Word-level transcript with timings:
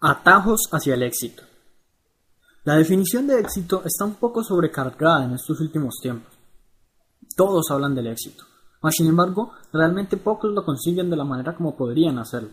Atajos 0.00 0.68
hacia 0.70 0.94
el 0.94 1.02
éxito. 1.02 1.42
La 2.62 2.76
definición 2.76 3.26
de 3.26 3.40
éxito 3.40 3.82
está 3.84 4.04
un 4.04 4.14
poco 4.14 4.44
sobrecargada 4.44 5.24
en 5.24 5.32
estos 5.32 5.58
últimos 5.60 5.96
tiempos. 6.00 6.32
Todos 7.36 7.68
hablan 7.72 7.96
del 7.96 8.06
éxito, 8.06 8.44
mas 8.80 8.94
sin 8.94 9.08
embargo, 9.08 9.54
realmente 9.72 10.16
pocos 10.16 10.52
lo 10.52 10.64
consiguen 10.64 11.10
de 11.10 11.16
la 11.16 11.24
manera 11.24 11.56
como 11.56 11.76
podrían 11.76 12.16
hacerlo. 12.20 12.50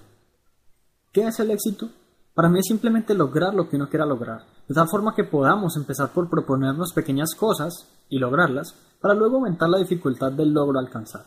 ¿Qué 1.11 1.27
es 1.27 1.39
el 1.39 1.51
éxito? 1.51 1.87
Para 2.33 2.49
mí 2.49 2.57
es 2.57 2.65
simplemente 2.65 3.13
lograr 3.13 3.53
lo 3.53 3.69
que 3.69 3.75
uno 3.75 3.89
quiera 3.89 4.07
lograr, 4.07 4.43
de 4.67 4.73
tal 4.73 4.87
forma 4.89 5.13
que 5.13 5.25
podamos 5.25 5.77
empezar 5.77 6.11
por 6.11 6.27
proponernos 6.27 6.93
pequeñas 6.93 7.35
cosas 7.35 7.87
y 8.09 8.17
lograrlas, 8.17 8.73
para 8.99 9.13
luego 9.13 9.35
aumentar 9.35 9.69
la 9.69 9.77
dificultad 9.77 10.31
del 10.31 10.51
logro 10.51 10.79
alcanzar. 10.79 11.25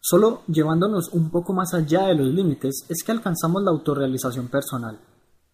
Solo 0.00 0.42
llevándonos 0.46 1.08
un 1.08 1.30
poco 1.30 1.52
más 1.52 1.74
allá 1.74 2.06
de 2.06 2.14
los 2.14 2.28
límites 2.28 2.86
es 2.88 3.02
que 3.02 3.10
alcanzamos 3.10 3.60
la 3.64 3.72
autorrealización 3.72 4.46
personal. 4.46 5.00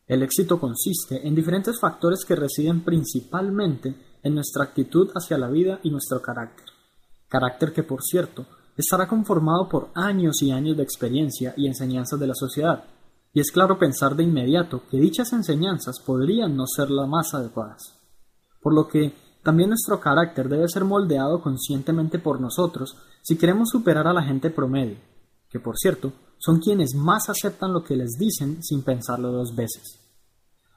El 0.07 0.23
éxito 0.23 0.61
consiste 0.61 1.27
en 1.27 1.35
diferentes 1.35 1.81
factores 1.81 2.25
que 2.27 2.37
residen 2.37 2.83
principalmente 2.85 3.95
en 4.23 4.35
nuestra 4.35 4.65
actitud 4.65 5.11
hacia 5.15 5.39
la 5.39 5.49
vida 5.49 5.81
y 5.83 5.91
nuestro 5.91 6.21
carácter. 6.21 6.67
Carácter 7.29 7.73
que, 7.73 7.83
por 7.83 8.03
cierto, 8.03 8.45
estará 8.77 9.09
conformado 9.09 9.69
por 9.69 9.89
años 9.95 10.43
y 10.43 10.51
años 10.51 10.77
de 10.77 10.83
experiencia 10.83 11.55
y 11.57 11.67
enseñanzas 11.67 12.21
de 12.21 12.27
la 12.27 12.35
sociedad, 12.35 12.85
y 13.33 13.41
es 13.41 13.51
claro 13.51 13.79
pensar 13.79 14.15
de 14.15 14.25
inmediato 14.25 14.83
que 14.91 14.99
dichas 14.99 15.33
enseñanzas 15.33 15.99
podrían 16.01 16.55
no 16.55 16.67
ser 16.67 16.91
las 16.91 17.09
más 17.09 17.35
adecuadas. 17.35 17.99
Por 18.61 18.75
lo 18.75 18.87
que 18.87 19.13
también 19.43 19.71
nuestro 19.71 20.01
carácter 20.01 20.49
debe 20.49 20.69
ser 20.69 20.85
moldeado 20.85 21.43
conscientemente 21.43 22.19
por 22.19 22.41
nosotros 22.41 22.97
si 23.23 23.37
queremos 23.37 23.71
superar 23.71 24.07
a 24.07 24.13
la 24.13 24.23
gente 24.23 24.51
promedio, 24.51 24.97
que 25.51 25.61
por 25.61 25.77
cierto 25.77 26.13
son 26.45 26.59
quienes 26.59 26.95
más 26.95 27.31
aceptan 27.31 27.73
lo 27.73 27.83
que 27.83 27.97
les 27.97 28.19
dicen 28.19 28.63
sin 28.63 28.83
pensarlo 28.83 29.33
dos 29.33 29.55
veces. 29.57 29.99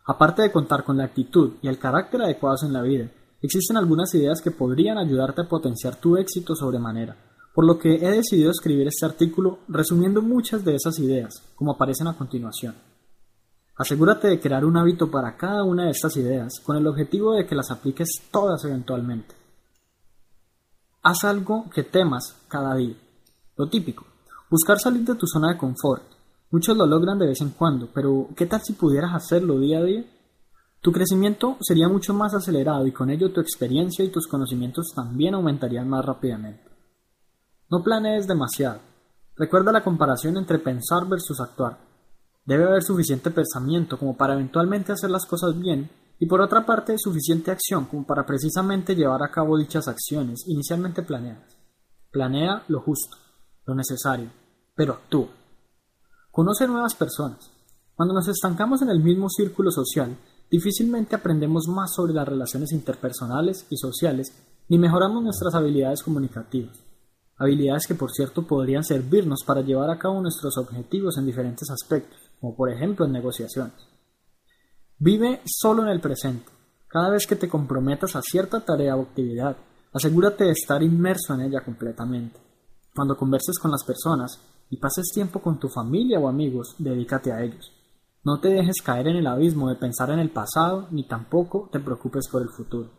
Aparte 0.05 0.41
de 0.41 0.52
contar 0.52 0.85
con 0.85 0.95
la 0.95 1.03
actitud 1.03 1.55
y 1.62 1.68
el 1.68 1.77
carácter 1.77 2.21
adecuados 2.21 2.63
en 2.63 2.71
la 2.71 2.82
vida, 2.82 3.12
existen 3.41 3.76
algunas 3.76 4.13
ideas 4.15 4.41
que 4.41 4.51
podrían 4.51 4.98
ayudarte 4.98 5.41
a 5.41 5.49
potenciar 5.49 5.98
tu 5.98 6.15
éxito 6.15 6.55
sobremanera, 6.55 7.18
por 7.54 7.65
lo 7.65 7.77
que 7.77 7.95
he 7.95 8.12
decidido 8.12 8.51
escribir 8.51 8.88
este 8.88 9.05
artículo 9.05 9.60
resumiendo 9.68 10.21
muchas 10.21 10.63
de 10.63 10.76
esas 10.76 10.99
ideas, 10.99 11.43
como 11.55 11.73
aparecen 11.73 12.07
a 12.07 12.18
continuación. 12.18 12.76
Asegúrate 13.76 14.29
de 14.29 14.40
crear 14.40 14.63
un 14.63 14.77
hábito 14.77 15.12
para 15.12 15.35
cada 15.35 15.65
una 15.65 15.85
de 15.85 15.91
estas 15.91 16.15
ideas 16.15 16.62
con 16.63 16.77
el 16.77 16.88
objetivo 16.88 17.34
de 17.34 17.45
que 17.45 17.55
las 17.55 17.71
apliques 17.71 18.07
todas 18.32 18.63
eventualmente. 18.63 19.35
Haz 21.04 21.26
algo 21.26 21.70
que 21.70 21.84
temas 21.84 22.38
cada 22.48 22.73
día. 22.76 22.95
Lo 23.57 23.68
típico, 23.68 24.05
Buscar 24.49 24.79
salir 24.79 25.03
de 25.03 25.15
tu 25.15 25.27
zona 25.27 25.51
de 25.51 25.57
confort. 25.57 26.03
Muchos 26.51 26.77
lo 26.77 26.85
logran 26.85 27.20
de 27.20 27.27
vez 27.27 27.41
en 27.41 27.49
cuando, 27.49 27.90
pero 27.93 28.29
¿qué 28.34 28.45
tal 28.45 28.62
si 28.62 28.73
pudieras 28.73 29.13
hacerlo 29.13 29.59
día 29.59 29.79
a 29.79 29.84
día? 29.84 30.05
Tu 30.79 30.89
crecimiento 30.93 31.57
sería 31.59 31.89
mucho 31.89 32.13
más 32.13 32.34
acelerado 32.34 32.87
y 32.87 32.93
con 32.93 33.09
ello 33.09 33.34
tu 33.34 33.41
experiencia 33.41 34.05
y 34.05 34.09
tus 34.09 34.26
conocimientos 34.26 34.93
también 34.95 35.34
aumentarían 35.34 35.89
más 35.89 36.05
rápidamente. 36.05 36.63
No 37.70 37.84
planees 37.84 38.26
demasiado. 38.26 38.79
Recuerda 39.35 39.73
la 39.73 39.84
comparación 39.84 40.37
entre 40.37 40.59
pensar 40.59 41.05
versus 41.09 41.41
actuar. 41.41 41.79
Debe 42.45 42.63
haber 42.63 42.84
suficiente 42.84 43.32
pensamiento 43.32 43.99
como 43.99 44.15
para 44.15 44.35
eventualmente 44.35 44.93
hacer 44.93 45.09
las 45.09 45.26
cosas 45.26 45.59
bien 45.59 45.89
y 46.20 46.26
por 46.26 46.39
otra 46.39 46.65
parte 46.65 46.98
suficiente 46.98 47.51
acción 47.51 47.84
como 47.84 48.07
para 48.07 48.26
precisamente 48.26 48.95
llevar 48.95 49.21
a 49.23 49.29
cabo 49.29 49.57
dichas 49.57 49.89
acciones 49.89 50.45
inicialmente 50.48 51.04
planeadas. 51.04 51.57
Planea 52.11 52.63
lo 52.70 52.79
justo 52.79 53.26
lo 53.68 53.76
necesario, 53.76 54.29
pero 54.76 54.93
actúa. 54.93 55.27
Conoce 56.32 56.68
nuevas 56.68 56.96
personas. 56.96 57.51
Cuando 57.93 58.13
nos 58.13 58.27
estancamos 58.27 58.82
en 58.82 58.90
el 58.90 59.04
mismo 59.04 59.29
círculo 59.29 59.71
social, 59.71 60.15
difícilmente 60.49 61.15
aprendemos 61.15 61.68
más 61.68 61.93
sobre 61.93 62.13
las 62.13 62.27
relaciones 62.27 62.71
interpersonales 62.71 63.68
y 63.70 63.77
sociales, 63.77 64.34
ni 64.69 64.78
mejoramos 64.78 65.23
nuestras 65.23 65.53
habilidades 65.53 66.01
comunicativas. 66.01 66.78
Habilidades 67.38 67.85
que, 67.88 67.95
por 67.95 68.11
cierto, 68.11 68.47
podrían 68.47 68.83
servirnos 68.83 69.44
para 69.45 69.61
llevar 69.61 69.89
a 69.89 69.99
cabo 69.99 70.22
nuestros 70.22 70.57
objetivos 70.57 71.17
en 71.17 71.25
diferentes 71.25 71.69
aspectos, 71.69 72.19
como 72.39 72.55
por 72.55 72.72
ejemplo 72.72 73.05
en 73.05 73.11
negociaciones. 73.11 73.75
Vive 74.97 75.41
solo 75.45 75.84
en 75.84 75.89
el 75.89 75.99
presente. 75.99 76.51
Cada 76.88 77.09
vez 77.09 77.28
que 77.28 77.35
te 77.35 77.49
comprometas 77.49 78.16
a 78.16 78.22
cierta 78.22 78.61
tarea 78.61 78.95
o 78.95 79.03
actividad, 79.03 79.57
asegúrate 79.94 80.45
de 80.45 80.51
estar 80.51 80.81
inmerso 80.81 81.34
en 81.34 81.41
ella 81.41 81.61
completamente. 81.61 82.47
Cuando 82.97 83.16
converses 83.16 83.59
con 83.59 83.69
las 83.69 83.84
personas 83.84 84.41
y 84.72 84.78
pases 84.78 85.12
tiempo 85.13 85.40
con 85.40 85.59
tu 85.59 85.69
familia 85.69 86.19
o 86.19 86.28
amigos, 86.28 86.74
dedícate 86.80 87.31
a 87.31 87.44
ellos. 87.44 87.72
No 88.24 88.40
te 88.40 88.47
dejes 88.47 88.81
caer 88.84 89.09
en 89.09 89.18
el 89.18 89.28
abismo 89.28 89.69
de 89.69 89.75
pensar 89.75 90.09
en 90.09 90.18
el 90.18 90.31
pasado 90.31 90.88
ni 90.90 91.08
tampoco 91.08 91.69
te 91.72 91.80
preocupes 91.80 92.28
por 92.28 92.41
el 92.41 92.50
futuro. 92.50 92.90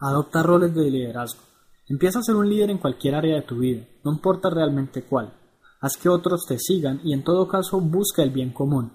Adopta 0.00 0.42
roles 0.42 0.74
de 0.74 0.90
liderazgo. 0.90 1.40
Empieza 1.86 2.18
a 2.18 2.22
ser 2.22 2.34
un 2.34 2.48
líder 2.48 2.70
en 2.70 2.78
cualquier 2.78 3.14
área 3.14 3.36
de 3.36 3.42
tu 3.42 3.58
vida, 3.58 3.86
no 4.02 4.10
importa 4.10 4.50
realmente 4.50 5.04
cuál. 5.04 5.32
Haz 5.80 5.96
que 5.96 6.08
otros 6.08 6.44
te 6.48 6.58
sigan 6.58 7.00
y 7.04 7.14
en 7.14 7.22
todo 7.22 7.46
caso 7.46 7.80
busca 7.80 8.24
el 8.24 8.30
bien 8.30 8.52
común. 8.52 8.90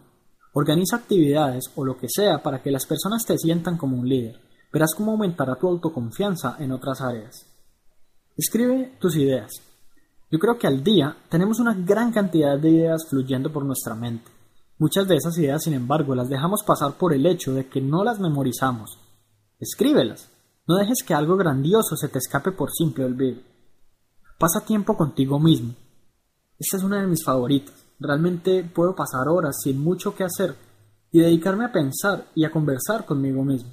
Organiza 0.52 0.98
actividades 0.98 1.72
o 1.78 1.86
lo 1.86 1.96
que 1.96 2.10
sea 2.10 2.44
para 2.44 2.62
que 2.62 2.72
las 2.72 2.86
personas 2.86 3.24
te 3.26 3.38
sientan 3.38 3.78
como 3.78 3.98
un 3.98 4.10
líder. 4.10 4.42
Verás 4.70 4.94
cómo 4.98 5.14
aumentará 5.14 5.56
tu 5.56 5.70
autoconfianza 5.70 6.58
en 6.60 6.74
otras 6.74 7.00
áreas. 7.00 7.46
Escribe 8.36 8.98
tus 9.00 9.16
ideas. 9.16 9.73
Yo 10.34 10.40
creo 10.40 10.58
que 10.58 10.66
al 10.66 10.84
día 10.84 11.16
tenemos 11.30 11.60
una 11.60 11.76
gran 11.76 12.12
cantidad 12.12 12.58
de 12.58 12.72
ideas 12.72 13.06
fluyendo 13.08 13.54
por 13.54 13.64
nuestra 13.64 13.94
mente. 13.94 14.32
Muchas 14.80 15.08
de 15.08 15.16
esas 15.16 15.38
ideas, 15.38 15.62
sin 15.62 15.74
embargo, 15.74 16.16
las 16.16 16.28
dejamos 16.28 16.64
pasar 16.64 16.94
por 16.94 17.14
el 17.14 17.28
hecho 17.28 17.54
de 17.54 17.68
que 17.68 17.80
no 17.80 18.04
las 18.04 18.20
memorizamos. 18.20 18.98
Escríbelas. 19.60 20.32
No 20.68 20.74
dejes 20.74 21.04
que 21.06 21.14
algo 21.14 21.38
grandioso 21.38 21.96
se 21.96 22.08
te 22.08 22.18
escape 22.18 22.52
por 22.52 22.72
simple 22.72 23.06
olvido. 23.06 23.42
Pasa 24.40 24.66
tiempo 24.66 24.98
contigo 24.98 25.40
mismo. 25.40 25.76
Esta 26.58 26.78
es 26.78 26.84
una 26.84 27.00
de 27.00 27.06
mis 27.06 27.24
favoritas. 27.24 27.76
Realmente 28.00 28.64
puedo 28.64 28.96
pasar 28.96 29.28
horas 29.28 29.58
sin 29.62 29.84
mucho 29.84 30.16
que 30.16 30.24
hacer 30.24 30.56
y 31.12 31.20
dedicarme 31.20 31.66
a 31.66 31.72
pensar 31.72 32.26
y 32.34 32.44
a 32.44 32.50
conversar 32.50 33.06
conmigo 33.06 33.46
mismo. 33.46 33.70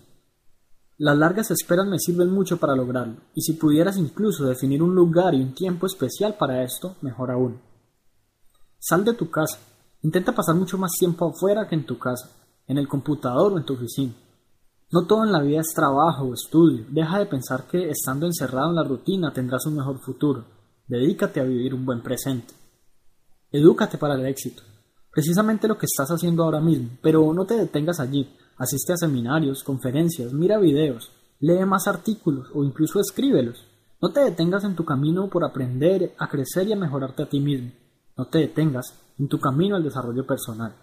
Las 1.03 1.16
largas 1.16 1.50
esperas 1.50 1.87
me 1.87 1.99
sirven 1.99 2.31
mucho 2.31 2.59
para 2.59 2.77
lograrlo, 2.77 3.15
y 3.34 3.41
si 3.41 3.55
pudieras 3.55 3.97
incluso 3.97 4.44
definir 4.44 4.83
un 4.83 4.94
lugar 4.94 5.34
y 5.34 5.41
un 5.41 5.55
tiempo 5.55 5.87
especial 5.87 6.34
para 6.38 6.62
esto, 6.62 6.97
mejor 7.00 7.31
aún. 7.31 7.59
Sal 8.78 9.03
de 9.06 9.15
tu 9.15 9.31
casa. 9.31 9.61
Intenta 10.03 10.34
pasar 10.34 10.56
mucho 10.56 10.77
más 10.77 10.93
tiempo 10.99 11.27
afuera 11.27 11.66
que 11.66 11.75
en 11.75 11.87
tu 11.87 11.99
casa, 11.99 12.28
en 12.66 12.77
el 12.77 12.87
computador 12.87 13.50
o 13.50 13.56
en 13.56 13.65
tu 13.65 13.72
oficina. 13.72 14.12
No 14.93 15.06
todo 15.06 15.25
en 15.25 15.33
la 15.33 15.41
vida 15.41 15.61
es 15.61 15.72
trabajo 15.72 16.25
o 16.25 16.34
estudio. 16.34 16.84
Deja 16.91 17.19
de 17.19 17.25
pensar 17.25 17.67
que 17.67 17.88
estando 17.88 18.27
encerrado 18.27 18.69
en 18.69 18.77
la 18.77 18.84
rutina 18.84 19.32
tendrás 19.32 19.65
un 19.65 19.77
mejor 19.77 20.00
futuro. 20.00 20.44
Dedícate 20.87 21.41
a 21.41 21.44
vivir 21.44 21.72
un 21.72 21.87
buen 21.87 22.03
presente. 22.03 22.53
Edúcate 23.50 23.97
para 23.97 24.17
el 24.17 24.27
éxito. 24.27 24.62
Precisamente 25.11 25.67
lo 25.67 25.78
que 25.78 25.87
estás 25.87 26.11
haciendo 26.11 26.44
ahora 26.44 26.61
mismo, 26.61 26.91
pero 27.00 27.32
no 27.32 27.47
te 27.47 27.55
detengas 27.55 28.00
allí. 28.00 28.28
Asiste 28.60 28.93
a 28.93 28.97
seminarios, 28.98 29.65
conferencias, 29.65 30.34
mira 30.34 30.59
videos, 30.59 31.10
lee 31.38 31.65
más 31.65 31.88
artículos 31.88 32.50
o 32.54 32.62
incluso 32.62 33.00
escríbelos. 33.00 33.66
No 34.03 34.12
te 34.12 34.21
detengas 34.21 34.65
en 34.65 34.76
tu 34.76 34.84
camino 34.84 35.31
por 35.31 35.47
aprender, 35.47 36.15
a 36.19 36.28
crecer 36.28 36.69
y 36.69 36.75
a 36.75 36.76
mejorarte 36.76 37.22
a 37.22 37.28
ti 37.31 37.41
mismo. 37.41 37.72
No 38.19 38.26
te 38.26 38.41
detengas 38.41 38.93
en 39.19 39.28
tu 39.28 39.41
camino 39.41 39.76
al 39.76 39.82
desarrollo 39.82 40.26
personal. 40.26 40.75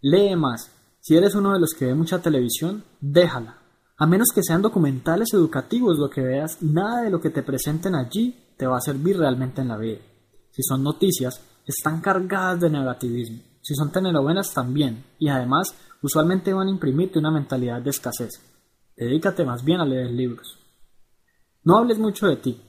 Lee 0.00 0.34
más. 0.34 0.70
Si 0.98 1.14
eres 1.14 1.34
uno 1.34 1.52
de 1.52 1.60
los 1.60 1.74
que 1.74 1.84
ve 1.84 1.94
mucha 1.94 2.22
televisión, 2.22 2.82
déjala. 3.02 3.58
A 3.98 4.06
menos 4.06 4.28
que 4.34 4.42
sean 4.42 4.62
documentales 4.62 5.34
educativos 5.34 5.98
lo 5.98 6.08
que 6.08 6.22
veas, 6.22 6.62
nada 6.62 7.02
de 7.02 7.10
lo 7.10 7.20
que 7.20 7.28
te 7.28 7.42
presenten 7.42 7.94
allí 7.94 8.54
te 8.56 8.66
va 8.66 8.78
a 8.78 8.80
servir 8.80 9.18
realmente 9.18 9.60
en 9.60 9.68
la 9.68 9.76
vida. 9.76 10.00
Si 10.50 10.62
son 10.62 10.82
noticias, 10.82 11.38
están 11.66 12.00
cargadas 12.00 12.60
de 12.60 12.70
negativismo. 12.70 13.42
Si 13.60 13.74
son 13.74 13.92
telenovelas 13.92 14.54
también. 14.54 15.04
Y 15.18 15.28
además 15.28 15.74
usualmente 16.02 16.52
van 16.52 16.68
a 16.68 16.70
imprimirte 16.70 17.18
una 17.18 17.30
mentalidad 17.30 17.80
de 17.80 17.90
escasez. 17.90 18.30
Dedícate 18.96 19.44
más 19.44 19.64
bien 19.64 19.80
a 19.80 19.86
leer 19.86 20.10
libros. 20.10 20.58
No 21.64 21.78
hables 21.78 21.98
mucho 21.98 22.26
de 22.26 22.36
ti. 22.36 22.60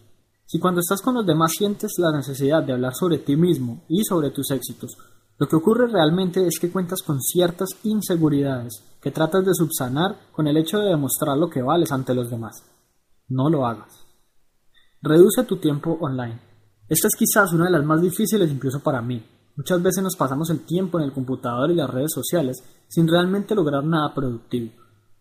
Si 0.46 0.60
cuando 0.60 0.82
estás 0.82 1.02
con 1.02 1.16
los 1.16 1.26
demás 1.26 1.54
sientes 1.54 1.94
la 1.98 2.12
necesidad 2.12 2.64
de 2.64 2.74
hablar 2.74 2.94
sobre 2.94 3.18
ti 3.18 3.36
mismo 3.36 3.84
y 3.90 4.04
sobre 4.04 4.30
tus 4.30 4.52
éxitos, 4.52 4.96
lo 5.40 5.48
que 5.48 5.56
ocurre 5.56 5.88
realmente 5.88 6.46
es 6.46 6.60
que 6.60 6.72
cuentas 6.72 7.02
con 7.02 7.20
ciertas 7.20 7.70
inseguridades 7.84 8.84
que 9.02 9.12
tratas 9.12 9.44
de 9.46 9.54
subsanar 9.54 10.32
con 10.32 10.48
el 10.48 10.58
hecho 10.58 10.78
de 10.78 10.90
demostrar 10.90 11.38
lo 11.38 11.50
que 11.50 11.62
vales 11.62 11.92
ante 11.92 12.14
los 12.14 12.30
demás. 12.30 12.64
No 13.28 13.50
lo 13.50 13.66
hagas. 13.66 14.06
Reduce 15.02 15.44
tu 15.44 15.58
tiempo 15.58 15.98
online. 16.00 16.40
Esta 16.88 17.08
es 17.08 17.16
quizás 17.18 17.52
una 17.52 17.66
de 17.66 17.72
las 17.72 17.84
más 17.84 18.02
difíciles 18.02 18.52
incluso 18.52 18.80
para 18.80 19.02
mí, 19.02 19.26
Muchas 19.56 19.82
veces 19.84 20.04
nos 20.04 20.16
pasamos 20.16 20.50
el 20.50 20.66
tiempo 20.66 20.98
en 20.98 21.06
el 21.06 21.14
computador 21.14 21.70
y 21.70 21.76
las 21.76 21.90
redes 21.90 22.12
sociales 22.12 22.64
sin 22.88 23.08
realmente 23.08 23.54
lograr 23.54 23.84
nada 23.84 24.14
productivo. 24.14 24.72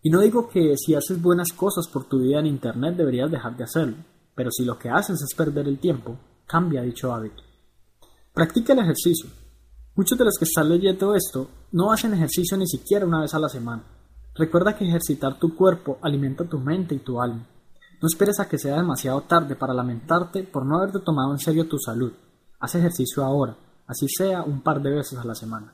Y 0.01 0.09
no 0.09 0.19
digo 0.19 0.49
que 0.49 0.75
si 0.75 0.95
haces 0.95 1.21
buenas 1.21 1.53
cosas 1.53 1.87
por 1.87 2.05
tu 2.05 2.19
vida 2.19 2.39
en 2.39 2.47
Internet 2.47 2.97
deberías 2.97 3.31
dejar 3.31 3.55
de 3.55 3.63
hacerlo, 3.63 3.97
pero 4.35 4.51
si 4.51 4.65
lo 4.65 4.77
que 4.77 4.89
haces 4.89 5.21
es 5.21 5.35
perder 5.35 5.67
el 5.67 5.79
tiempo, 5.79 6.17
cambia 6.45 6.81
dicho 6.81 7.13
hábito. 7.13 7.43
Practica 8.33 8.73
el 8.73 8.79
ejercicio. 8.79 9.29
Muchos 9.95 10.17
de 10.17 10.25
los 10.25 10.37
que 10.37 10.45
están 10.45 10.67
leyendo 10.67 11.13
esto 11.13 11.47
no 11.71 11.91
hacen 11.91 12.13
ejercicio 12.13 12.57
ni 12.57 12.67
siquiera 12.67 13.05
una 13.05 13.21
vez 13.21 13.33
a 13.35 13.39
la 13.39 13.49
semana. 13.49 13.83
Recuerda 14.35 14.75
que 14.75 14.87
ejercitar 14.87 15.37
tu 15.37 15.55
cuerpo 15.55 15.99
alimenta 16.01 16.49
tu 16.49 16.57
mente 16.57 16.95
y 16.95 16.99
tu 16.99 17.21
alma. 17.21 17.47
No 18.01 18.07
esperes 18.07 18.39
a 18.39 18.49
que 18.49 18.57
sea 18.57 18.75
demasiado 18.75 19.21
tarde 19.21 19.55
para 19.55 19.73
lamentarte 19.73 20.43
por 20.43 20.65
no 20.65 20.77
haberte 20.77 20.99
tomado 20.99 21.31
en 21.31 21.39
serio 21.39 21.67
tu 21.67 21.77
salud. 21.77 22.11
Haz 22.59 22.75
ejercicio 22.75 23.23
ahora, 23.23 23.55
así 23.87 24.07
sea 24.07 24.43
un 24.43 24.61
par 24.61 24.81
de 24.81 24.91
veces 24.91 25.19
a 25.19 25.25
la 25.25 25.35
semana. 25.35 25.73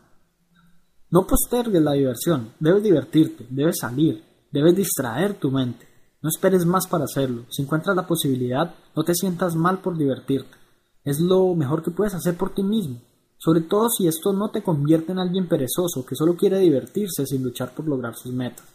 No 1.12 1.26
postergues 1.26 1.82
la 1.82 1.94
diversión, 1.94 2.54
debes 2.60 2.84
divertirte, 2.84 3.48
debes 3.50 3.78
salir, 3.80 4.24
debes 4.52 4.76
distraer 4.76 5.34
tu 5.36 5.52
mente. 5.52 5.88
No 6.22 6.30
esperes 6.30 6.66
más 6.66 6.88
para 6.88 7.06
hacerlo. 7.06 7.46
Si 7.50 7.62
encuentras 7.62 7.96
la 7.96 8.06
posibilidad, 8.06 8.76
no 8.96 9.04
te 9.04 9.16
sientas 9.16 9.56
mal 9.56 9.80
por 9.80 9.98
divertirte. 9.98 10.58
Es 11.04 11.20
lo 11.20 11.56
mejor 11.56 11.82
que 11.82 11.92
puedes 11.92 12.14
hacer 12.14 12.36
por 12.36 12.54
ti 12.54 12.62
mismo 12.62 13.00
sobre 13.40 13.62
todo 13.62 13.90
si 13.90 14.06
esto 14.06 14.34
no 14.34 14.52
te 14.52 14.62
convierte 14.62 15.14
en 15.14 15.20
alguien 15.20 15.48
perezoso 15.48 16.06
que 16.06 16.16
solo 16.16 16.36
quiere 16.36 16.60
divertirse 16.60 17.26
sin 17.26 17.42
luchar 17.42 17.74
por 17.74 17.88
lograr 17.88 18.14
sus 18.16 18.34
metas. 18.34 18.66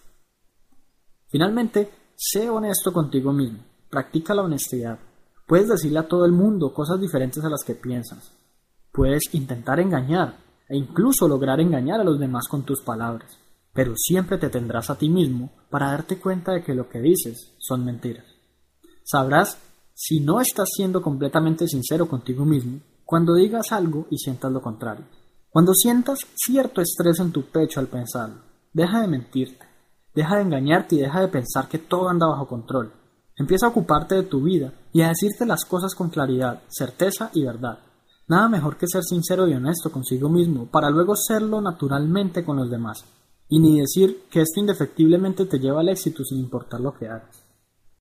Finalmente, 1.28 1.90
sé 2.16 2.48
honesto 2.48 2.90
contigo 2.90 3.30
mismo, 3.30 3.58
practica 3.90 4.34
la 4.34 4.42
honestidad. 4.42 4.98
Puedes 5.46 5.68
decirle 5.68 5.98
a 5.98 6.08
todo 6.08 6.24
el 6.24 6.32
mundo 6.32 6.72
cosas 6.72 6.98
diferentes 6.98 7.44
a 7.44 7.50
las 7.50 7.62
que 7.62 7.74
piensas. 7.74 8.32
Puedes 8.94 9.22
intentar 9.32 9.80
engañar 9.80 10.36
e 10.68 10.76
incluso 10.76 11.26
lograr 11.26 11.58
engañar 11.58 12.00
a 12.00 12.04
los 12.04 12.20
demás 12.20 12.46
con 12.46 12.62
tus 12.62 12.80
palabras, 12.80 13.36
pero 13.72 13.94
siempre 13.96 14.38
te 14.38 14.50
tendrás 14.50 14.88
a 14.88 14.96
ti 14.96 15.08
mismo 15.08 15.50
para 15.68 15.88
darte 15.88 16.20
cuenta 16.20 16.52
de 16.52 16.62
que 16.62 16.76
lo 16.76 16.88
que 16.88 17.00
dices 17.00 17.54
son 17.58 17.84
mentiras. 17.84 18.24
Sabrás 19.02 19.58
si 19.94 20.20
no 20.20 20.40
estás 20.40 20.68
siendo 20.76 21.02
completamente 21.02 21.66
sincero 21.66 22.06
contigo 22.06 22.44
mismo 22.44 22.78
cuando 23.04 23.34
digas 23.34 23.72
algo 23.72 24.06
y 24.10 24.18
sientas 24.18 24.52
lo 24.52 24.62
contrario. 24.62 25.06
Cuando 25.50 25.74
sientas 25.74 26.20
cierto 26.36 26.80
estrés 26.80 27.18
en 27.18 27.32
tu 27.32 27.42
pecho 27.46 27.80
al 27.80 27.88
pensarlo, 27.88 28.42
deja 28.72 29.00
de 29.00 29.08
mentirte, 29.08 29.66
deja 30.14 30.36
de 30.36 30.42
engañarte 30.42 30.94
y 30.94 30.98
deja 31.00 31.20
de 31.20 31.28
pensar 31.28 31.66
que 31.66 31.78
todo 31.78 32.08
anda 32.08 32.28
bajo 32.28 32.46
control. 32.46 32.92
Empieza 33.36 33.66
a 33.66 33.70
ocuparte 33.70 34.14
de 34.14 34.22
tu 34.22 34.40
vida 34.40 34.72
y 34.92 35.02
a 35.02 35.08
decirte 35.08 35.46
las 35.46 35.64
cosas 35.64 35.96
con 35.96 36.10
claridad, 36.10 36.62
certeza 36.68 37.32
y 37.34 37.42
verdad. 37.42 37.80
Nada 38.26 38.48
mejor 38.48 38.76
que 38.76 38.86
ser 38.86 39.02
sincero 39.02 39.46
y 39.46 39.52
honesto 39.52 39.92
consigo 39.92 40.28
mismo 40.28 40.66
para 40.66 40.90
luego 40.90 41.14
serlo 41.14 41.60
naturalmente 41.60 42.44
con 42.44 42.56
los 42.56 42.70
demás. 42.70 43.04
Y 43.48 43.58
ni 43.58 43.80
decir 43.80 44.24
que 44.30 44.40
esto 44.40 44.60
indefectiblemente 44.60 45.44
te 45.44 45.58
lleva 45.58 45.80
al 45.80 45.90
éxito 45.90 46.24
sin 46.24 46.38
importar 46.38 46.80
lo 46.80 46.94
que 46.94 47.06
hagas. 47.06 47.43